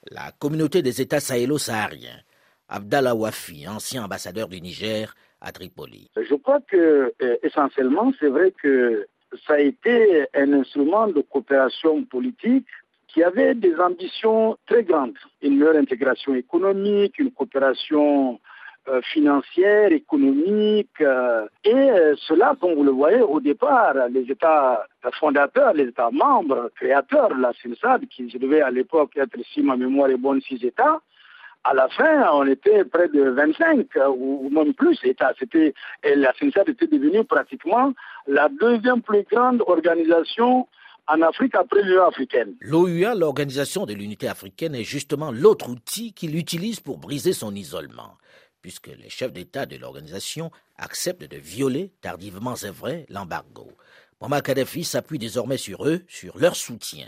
[0.10, 2.22] la communauté des États sahélo-sahariens.
[2.70, 6.10] Abdallah Wafi, ancien ambassadeur du Niger à Tripoli.
[6.16, 9.06] Je crois que euh, essentiellement, c'est vrai que
[9.48, 12.68] ça a été un instrument de coopération politique
[13.08, 15.18] qui avait des ambitions très grandes.
[15.42, 18.40] Une meilleure intégration économique, une coopération
[18.88, 21.00] euh, financière, économique.
[21.02, 21.90] Euh, et
[22.28, 24.86] cela, comme vous le voyez, au départ, les États
[25.20, 30.10] fondateurs, les États membres, créateurs la SINSAD, qui devaient à l'époque être, si ma mémoire
[30.10, 31.00] est bonne, six États,
[31.64, 34.98] à la fin, on était près de 25 ou même plus.
[35.02, 35.74] C'était,
[36.04, 37.94] et la SINSAD était devenue pratiquement
[38.28, 40.68] la deuxième plus grande organisation
[41.08, 42.56] en Afrique après l'Union africaine.
[42.62, 48.18] L'OUA, l'Organisation de l'Unité africaine, est justement l'autre outil qu'il utilise pour briser son isolement,
[48.62, 53.68] puisque les chefs d'État de l'organisation acceptent de violer, tardivement c'est vrai, l'embargo.
[54.22, 57.08] Muammar Kadhafi s'appuie désormais sur eux, sur leur soutien.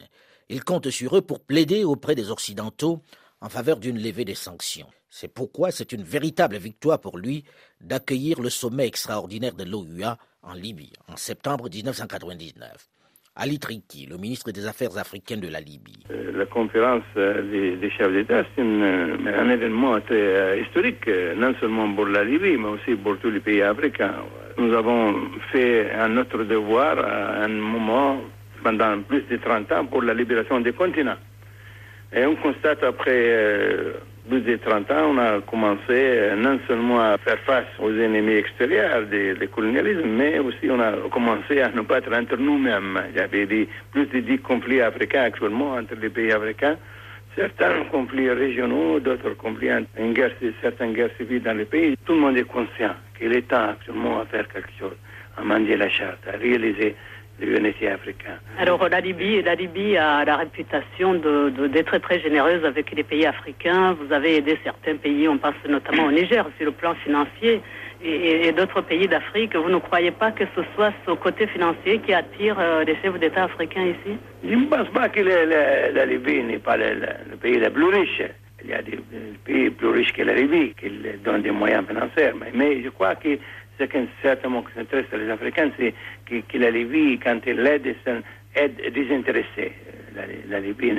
[0.49, 3.01] Il compte sur eux pour plaider auprès des Occidentaux
[3.45, 4.87] en faveur d'une levée des sanctions.
[5.07, 7.43] C'est pourquoi c'est une véritable victoire pour lui
[7.79, 12.71] d'accueillir le sommet extraordinaire de l'OUA en Libye en septembre 1999.
[13.35, 16.05] Ali Triki, le ministre des Affaires africaines de la Libye.
[16.09, 21.93] Euh, la conférence euh, des, chefs d'État, c'est euh, un événement très historique, non seulement
[21.93, 24.15] pour la Libye, mais aussi pour tous les pays africains.
[24.57, 25.13] Nous avons
[25.51, 28.21] fait un notre devoir à un moment,
[28.63, 31.17] pendant plus de 30 ans, pour la libération des continents.
[32.13, 33.93] Et on constate après
[34.27, 38.33] plus de 30 ans, on a commencé euh, non seulement à faire face aux ennemis
[38.33, 43.01] extérieurs du colonialisme, mais aussi on a commencé à pas être entre nous-mêmes.
[43.11, 46.77] Il y avait plus de 10 conflits africains actuellement entre les pays africains.
[47.35, 51.95] Certains conflits régionaux, d'autres conflits, une guerre, certaines guerres civiles dans les pays.
[52.05, 54.95] Tout le monde est conscient qu'il est temps actuellement à faire quelque chose,
[55.37, 56.95] à mendier la charte, à réaliser
[57.91, 58.37] africain.
[58.57, 63.25] Alors la Libye, la Libye a la réputation d'être de, très généreuse avec les pays
[63.25, 63.93] africains.
[63.93, 67.61] Vous avez aidé certains pays, on pense notamment au Niger sur le plan financier
[68.03, 69.55] et, d'autres pays d'Afrique.
[69.55, 73.19] Vous ne croyez pas que ce soit ce côté financier qui attire euh, les chefs
[73.19, 74.17] d'État africains ici?
[74.43, 78.21] Je ne pense pas que la, Libye n'est pas le, pays le plus riche.
[78.63, 78.99] Il y a des,
[79.43, 80.89] pays plus riches que la Libye qui
[81.23, 82.31] donnent des moyens financiers.
[82.39, 83.37] Mais, mais je crois que
[83.77, 85.93] ce qui certainement intéresse les Africains, c'est
[86.25, 87.95] que, la Libye, quand elle aide,
[88.55, 89.73] aide désintéressée.
[90.15, 90.93] La, la Libye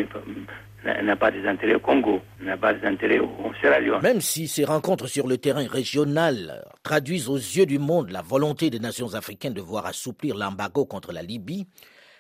[0.85, 4.03] n'a pas des intérêts au Congo, n'a pas des intérêts au Sierra Leone.
[4.03, 8.71] Même si ces rencontres sur le terrain régional traduisent aux yeux du monde la volonté
[8.71, 11.67] des nations africaines de voir assouplir l'embargo contre la Libye,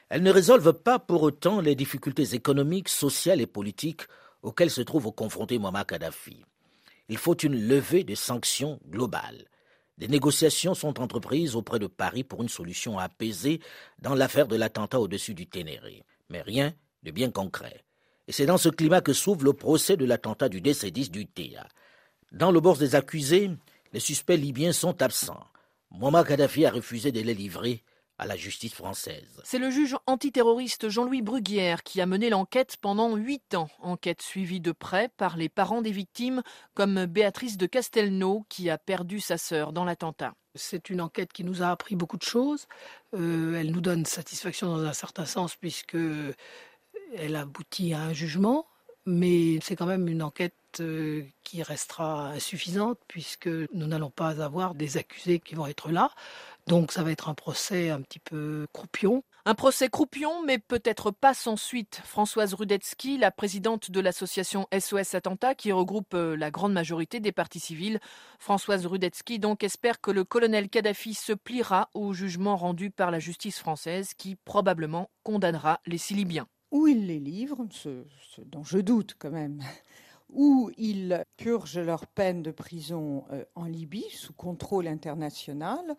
[0.09, 4.03] elles ne résolvent pas pour autant les difficultés économiques, sociales et politiques
[4.42, 6.45] auxquelles se trouve confronté Muammar Kadhafi.
[7.09, 9.45] Il faut une levée des sanctions globales.
[9.98, 13.61] Des négociations sont entreprises auprès de Paris pour une solution apaisée
[14.00, 16.02] dans l'affaire de l'attentat au-dessus du Ténéré.
[16.28, 17.85] Mais rien de bien concret.
[18.28, 21.66] Et c'est dans ce climat que s'ouvre le procès de l'attentat du décédiste du TEA.
[22.32, 23.50] Dans le bord des accusés,
[23.92, 25.44] les suspects libyens sont absents.
[25.90, 27.82] Muammar Kadhafi a refusé de les livrer
[28.18, 29.40] à la justice française.
[29.44, 33.68] C'est le juge antiterroriste Jean-Louis Bruguière qui a mené l'enquête pendant huit ans.
[33.81, 36.42] Enquête suivie de près par les parents des victimes,
[36.74, 40.35] comme Béatrice de Castelnau, qui a perdu sa sœur dans l'attentat.
[40.55, 42.66] C'est une enquête qui nous a appris beaucoup de choses.
[43.14, 45.98] Euh, elle nous donne satisfaction dans un certain sens, puisque
[47.14, 48.66] elle aboutit à un jugement,
[49.05, 54.75] mais c'est quand même une enquête euh, qui restera insuffisante puisque nous n'allons pas avoir
[54.75, 56.11] des accusés qui vont être là.
[56.67, 59.23] Donc ça va être un procès un petit peu croupion.
[59.45, 62.01] Un procès croupion, mais peut-être pas sans suite.
[62.05, 67.31] Françoise Rudetsky, la présidente de l'association SOS Attentat, qui regroupe euh, la grande majorité des
[67.31, 68.01] partis civils.
[68.41, 73.21] Françoise Rudetsky donc espère que le colonel Kadhafi se pliera au jugement rendu par la
[73.21, 76.49] justice française, qui probablement condamnera les six Libyens.
[76.73, 78.03] Où il les livre, ce,
[78.45, 79.62] dont je doute quand même,
[80.29, 85.97] où ils purgent leur peine de prison euh, en Libye sous contrôle international,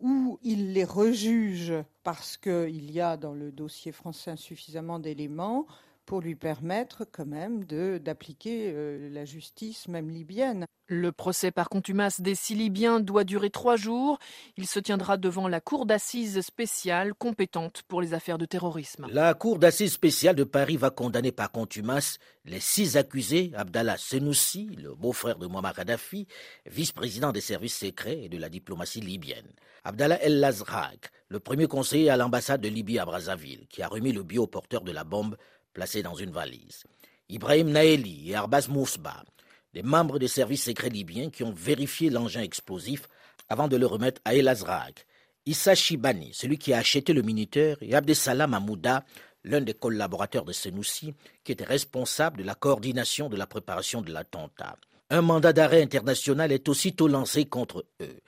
[0.00, 5.66] ou il les rejuge parce qu'il y a dans le dossier français insuffisamment d'éléments
[6.06, 10.66] pour lui permettre quand même d'appliquer euh, la justice même libyenne.
[10.92, 14.18] Le procès par contumace des six Libyens doit durer trois jours.
[14.56, 19.06] Il se tiendra devant la Cour d'assises spéciale compétente pour les affaires de terrorisme.
[19.08, 24.70] La Cour d'assises spéciale de Paris va condamner par contumace les six accusés, Abdallah Senoussi,
[24.82, 26.26] le beau-frère de Muammar Kadhafi,
[26.66, 29.52] vice-président des services secrets et de la diplomatie libyenne.
[29.84, 34.12] Abdallah El Lazraq, le premier conseiller à l'ambassade de Libye à Brazzaville, qui a remis
[34.12, 35.36] le bioporteur de la bombe
[35.72, 36.84] placé dans une valise.
[37.28, 39.24] Ibrahim Naeli et Arbaz Mousba,
[39.72, 43.08] des membres des services secrets libyens qui ont vérifié l'engin explosif
[43.48, 45.06] avant de le remettre à El Azraq.
[45.46, 49.04] Issa Shibani, celui qui a acheté le Minuteur, et Abdesalam Amouda,
[49.44, 54.12] l'un des collaborateurs de Senoussi, qui était responsable de la coordination de la préparation de
[54.12, 54.76] l'attentat.
[55.08, 58.20] Un mandat d'arrêt international est aussitôt lancé contre eux.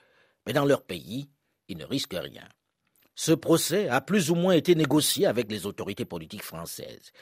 [0.46, 1.28] Mais dans leur pays,
[1.68, 2.48] ils ne risquent rien.
[3.14, 7.12] Ce procès a plus ou moins été négocié avec les autorités politiques françaises.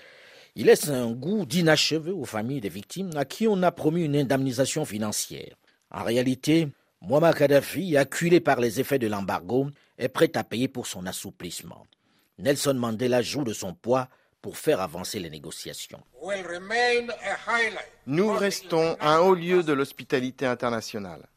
[0.55, 4.17] Il laisse un goût d'inachevé aux familles des victimes à qui on a promis une
[4.17, 5.55] indemnisation financière.
[5.91, 6.69] En réalité,
[7.03, 11.87] Muammar Kadhafi, acculé par les effets de l'embargo, est prêt à payer pour son assouplissement.
[12.39, 14.09] Nelson Mandela joue de son poids
[14.43, 16.03] pour faire avancer les négociations.
[18.07, 21.29] Nous restons un haut lieu de l'hospitalité internationale.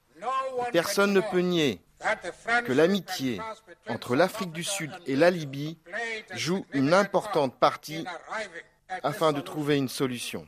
[0.72, 1.82] Personne ne peut nier
[2.66, 3.40] que l'amitié
[3.88, 5.78] entre l'Afrique du Sud et la Libye
[6.34, 8.06] joue une importante partie
[9.04, 10.48] afin de trouver une solution.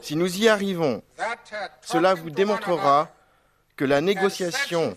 [0.00, 1.02] Si nous y arrivons,
[1.82, 3.10] cela vous démontrera
[3.76, 4.96] que la négociation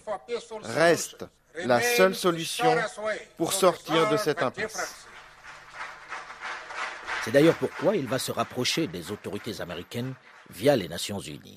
[0.62, 1.26] reste
[1.56, 2.76] la seule solution
[3.38, 5.06] pour sortir de cette impasse.
[7.24, 10.14] C'est d'ailleurs pourquoi il va se rapprocher des autorités américaines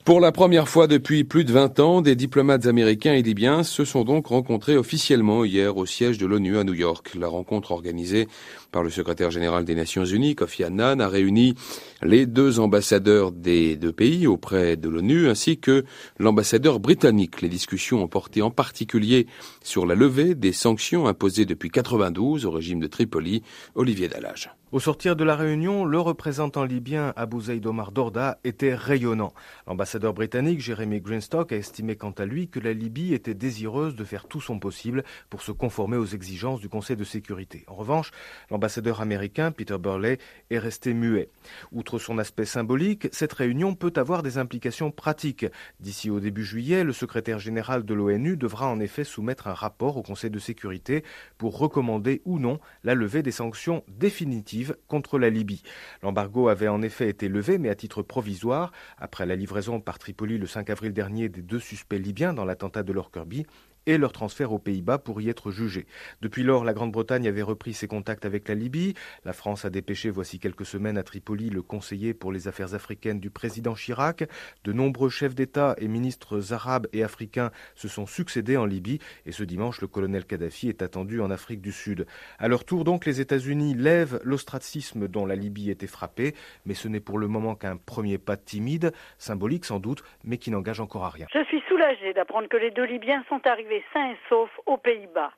[0.05, 3.85] Pour la première fois depuis plus de 20 ans, des diplomates américains et libyens se
[3.85, 7.15] sont donc rencontrés officiellement hier au siège de l'ONU à New York.
[7.15, 8.29] La rencontre organisée
[8.73, 11.55] par le secrétaire général des Nations Unies, Kofi Annan, a réuni
[12.03, 15.85] les deux ambassadeurs des deux pays auprès de l'ONU ainsi que
[16.19, 17.43] l'ambassadeur britannique.
[17.43, 19.27] Les discussions ont porté en particulier
[19.63, 23.43] sur la levée des sanctions imposées depuis 92 au régime de Tripoli,
[23.75, 24.51] Olivier Dallage.
[24.71, 29.33] Au sortir de la réunion, le représentant libyen Abou Zaid Omar Dorda était rayonnant.
[29.67, 34.05] L'ambassadeur britannique Jeremy Greenstock a estimé quant à lui que la Libye était désireuse de
[34.05, 37.65] faire tout son possible pour se conformer aux exigences du Conseil de sécurité.
[37.67, 38.11] En revanche,
[38.51, 40.19] l'ambassadeur américain Peter Burley
[40.51, 41.31] est resté muet.
[41.73, 45.47] Outre son aspect symbolique, cette réunion peut avoir des implications pratiques.
[45.81, 49.97] D'ici au début juillet, le secrétaire général de l'ONU devra en effet soumettre un rapport
[49.97, 51.05] au Conseil de sécurité
[51.39, 55.63] pour recommander ou non la levée des sanctions définitives contre la Libye.
[56.03, 60.39] L'embargo avait en effet été levé, mais à titre provisoire, après la livraison par Tripoli
[60.39, 63.47] le 5 avril dernier des deux suspects libyens dans l'attentat de Lockerbie
[63.89, 65.87] et leur transfert aux Pays-Bas pour y être jugés.
[66.21, 68.93] Depuis lors, la Grande-Bretagne avait repris ses contacts avec la Libye.
[69.25, 73.19] La France a dépêché voici quelques semaines à Tripoli le conseiller pour les affaires africaines
[73.19, 74.25] du président Chirac.
[74.65, 79.33] De nombreux chefs d'État et ministres arabes et africains se sont succédés en Libye et
[79.33, 82.07] ce dimanche, le colonel Kadhafi est attendu en Afrique du Sud.
[82.39, 86.35] À leur tour, donc, les États-Unis lèvent l'ostracisme dont la Libye était frappée,
[86.67, 90.51] mais ce n'est pour le moment qu'un premier pas timide, symbolique sans doute, mais qui
[90.51, 91.27] n'engage encore à rien.
[91.33, 95.33] Je suis soulagé d'apprendre que les deux Libyens sont arrivés sains et saufs aux Pays-Bas.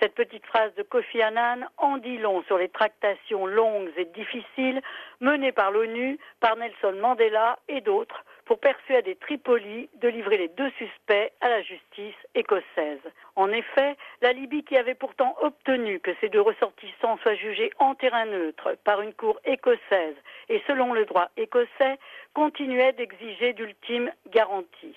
[0.00, 4.80] Cette petite phrase de Kofi Annan en dit long sur les tractations longues et difficiles
[5.20, 10.70] menées par l'ONU, par Nelson Mandela et d'autres pour persuader Tripoli de livrer les deux
[10.70, 12.98] suspects à la justice écossaise.
[13.36, 17.94] En effet, la Libye qui avait pourtant obtenu que ces deux ressortissants soient jugés en
[17.94, 20.16] terrain neutre par une cour écossaise
[20.48, 21.98] et selon le droit écossais,
[22.34, 24.96] continuait d'exiger d'ultimes garanties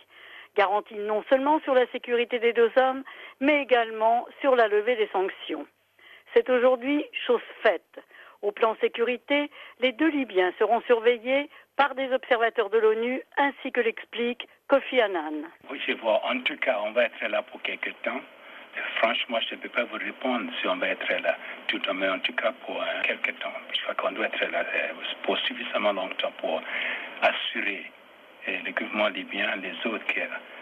[0.56, 3.04] garantie non seulement sur la sécurité des deux hommes,
[3.40, 5.66] mais également sur la levée des sanctions.
[6.34, 8.00] C'est aujourd'hui chose faite.
[8.42, 13.82] Au plan sécurité, les deux Libyens seront surveillés par des observateurs de l'ONU, ainsi que
[13.82, 15.46] l'explique Kofi Annan.
[15.70, 16.22] Oui, je vois.
[16.26, 18.20] En tout cas, on va être là pour quelques temps.
[18.98, 21.38] Franchement, je ne peux pas vous répondre si on va être là
[21.68, 23.54] tout le mais en tout cas pour euh, quelques temps.
[23.72, 26.62] Je crois qu'on doit être là euh, pour suffisamment longtemps pour
[27.22, 27.86] assurer
[28.48, 30.06] et le gouvernement libyen, les autres,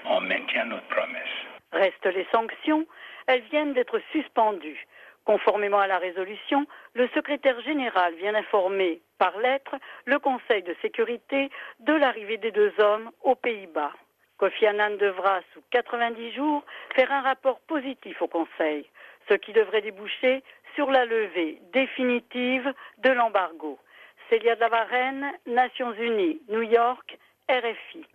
[0.06, 1.36] on maintient notre promesse.
[1.72, 2.86] Restent les sanctions.
[3.28, 4.86] Elles viennent d'être suspendues.
[5.26, 11.50] Conformément à la résolution, le secrétaire général vient d'informer par lettre le Conseil de sécurité
[11.80, 13.94] de l'arrivée des deux hommes aux Pays-Bas.
[14.38, 16.64] Kofi Annan devra, sous 90 jours,
[16.96, 18.90] faire un rapport positif au Conseil,
[19.30, 23.78] ce qui devrait déboucher sur la levée définitive de l'embargo.
[24.30, 27.20] Célia Davarenne, Nations Unies, New York,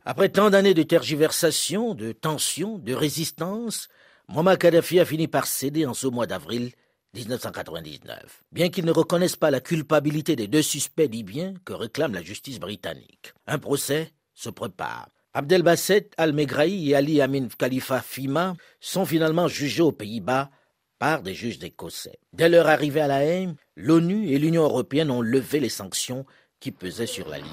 [0.04, 3.88] après tant d'années de tergiversation, de tension, de résistance,
[4.28, 6.72] Muammar Kadhafi a fini par céder en ce mois d'avril
[7.14, 12.22] 1999, bien qu'il ne reconnaisse pas la culpabilité des deux suspects libyens que réclame la
[12.22, 13.32] justice britannique.
[13.46, 15.08] Un procès se prépare.
[15.32, 20.50] Abdelbasset Al-Megrahi et Ali Amin Khalifa Fima sont finalement jugés aux Pays-Bas
[20.98, 22.18] par des juges écossais.
[22.32, 26.24] Dès leur arrivée à la haine, l'ONU et l'Union européenne ont levé les sanctions
[26.60, 27.50] qui pesait sur la Libye.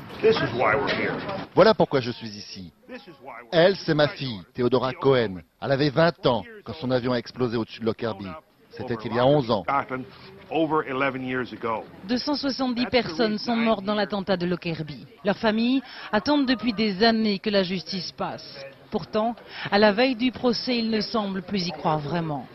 [1.54, 2.72] Voilà pourquoi je suis ici.
[3.52, 5.42] Elle, c'est ma fille, Theodora Cohen.
[5.62, 8.28] Elle avait 20 ans quand son avion a explosé au-dessus de Lockerbie.
[8.72, 9.64] C'était il y a 11 ans.
[12.08, 15.06] 270 personnes sont mortes dans l'attentat de Lockerbie.
[15.24, 18.66] Leurs familles attendent depuis des années que la justice passe.
[18.90, 19.36] Pourtant,
[19.72, 22.48] à la veille du procès, ils ne semblent plus y croire vraiment.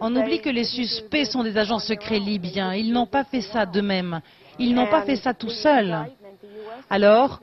[0.00, 2.72] On oublie que les suspects sont des agents secrets libyens.
[2.74, 4.20] Ils n'ont pas fait ça d'eux-mêmes.
[4.58, 5.96] Ils n'ont pas fait ça tout seuls.
[6.90, 7.40] Alors,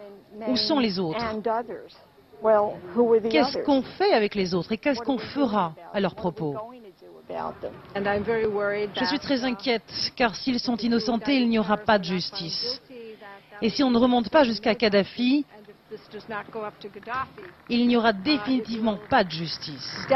[0.48, 1.26] où sont les autres?
[3.30, 6.56] Qu'est-ce qu'on fait avec les autres et qu'est-ce qu'on fera à leur propos?
[8.96, 12.82] Je suis très inquiète car s'ils sont innocentés, il n'y aura pas de justice.
[13.62, 15.46] Et si on ne remonte pas jusqu'à Kadhafi,
[17.70, 20.08] il n'y aura définitivement pas de justice.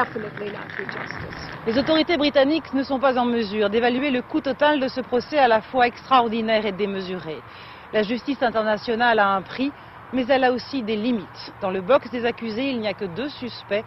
[1.68, 5.38] Les autorités britanniques ne sont pas en mesure d'évaluer le coût total de ce procès
[5.38, 7.38] à la fois extraordinaire et démesuré.
[7.94, 9.72] La justice internationale a un prix,
[10.14, 11.54] mais elle a aussi des limites.
[11.62, 13.84] Dans le box des accusés, il n'y a que deux suspects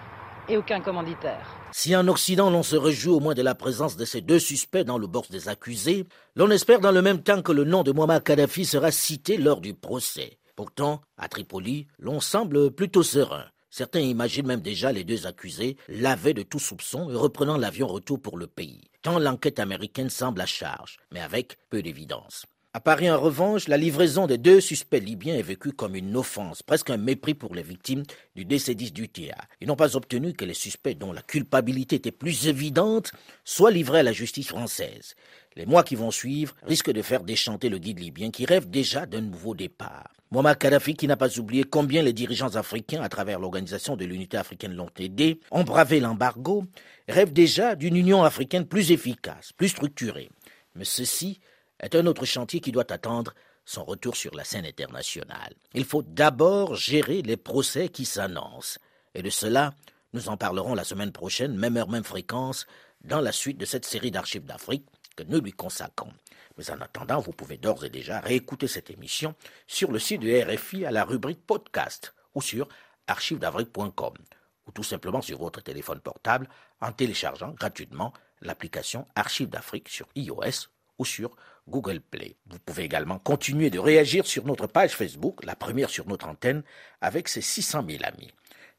[0.48, 1.46] et aucun commanditaire.
[1.72, 4.84] Si en Occident l'on se réjouit au moins de la présence de ces deux suspects
[4.84, 7.92] dans le box des accusés, l'on espère dans le même temps que le nom de
[7.92, 10.38] Muammar Kadhafi sera cité lors du procès.
[10.58, 13.44] Pourtant, à Tripoli, l'on semble plutôt serein.
[13.70, 18.20] Certains imaginent même déjà les deux accusés lavés de tout soupçon et reprenant l'avion retour
[18.20, 22.44] pour le pays, tant l'enquête américaine semble à charge, mais avec peu d'évidence.
[22.78, 26.62] À Paris, en revanche, la livraison des deux suspects libyens est vécue comme une offense,
[26.62, 28.04] presque un mépris pour les victimes
[28.36, 29.34] du décédiste du TIA.
[29.60, 33.10] Ils n'ont pas obtenu que les suspects dont la culpabilité était plus évidente
[33.44, 35.16] soient livrés à la justice française.
[35.56, 39.06] Les mois qui vont suivre risquent de faire déchanter le guide libyen qui rêve déjà
[39.06, 40.12] d'un nouveau départ.
[40.30, 44.36] Muammar Kadhafi, qui n'a pas oublié combien les dirigeants africains, à travers l'Organisation de l'Unité
[44.36, 46.62] africaine, l'ont aidé, ont bravé l'embargo,
[47.08, 50.30] rêve déjà d'une Union africaine plus efficace, plus structurée.
[50.76, 51.40] Mais ceci
[51.80, 55.54] est un autre chantier qui doit attendre son retour sur la scène internationale.
[55.74, 58.78] Il faut d'abord gérer les procès qui s'annoncent.
[59.14, 59.74] Et de cela,
[60.14, 62.66] nous en parlerons la semaine prochaine, même heure, même fréquence,
[63.02, 66.12] dans la suite de cette série d'archives d'Afrique que nous lui consacrons.
[66.56, 69.34] Mais en attendant, vous pouvez d'ores et déjà réécouter cette émission
[69.66, 72.68] sur le site de RFI à la rubrique podcast ou sur
[73.06, 74.14] archivesdafrique.com
[74.66, 76.48] ou tout simplement sur votre téléphone portable
[76.80, 80.68] en téléchargeant gratuitement l'application Archives d'Afrique sur iOS
[80.98, 81.36] ou sur
[81.68, 82.36] Google Play.
[82.50, 86.62] Vous pouvez également continuer de réagir sur notre page Facebook, la première sur notre antenne,
[87.00, 88.30] avec ses 600 000 amis.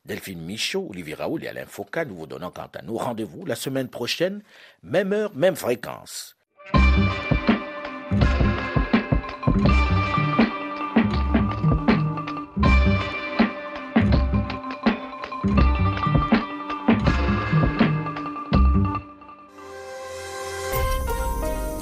[0.06, 3.56] Delphine Michaud, Olivier Raoul et Alain Foucault, nous vous donnons quant à nous rendez-vous la
[3.56, 4.42] semaine prochaine,
[4.82, 6.36] même heure, même fréquence.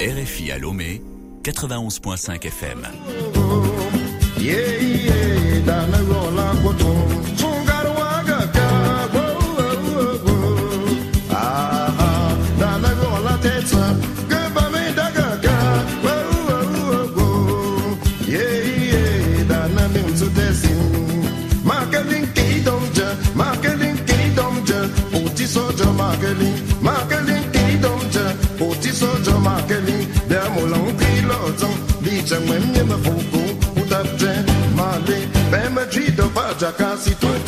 [0.00, 1.02] RFI à Lomé,
[1.42, 2.86] 91.5 FM.
[28.98, 31.70] 说着马给你，两目龙皮老总，
[32.00, 34.28] 你正为你们服务，不得罪，
[34.76, 37.47] 马里，白马去都把这卡西吞。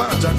[0.00, 0.29] para.